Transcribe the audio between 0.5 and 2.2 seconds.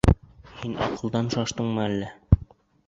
Һин аҡылдан шаштыңмы әллә?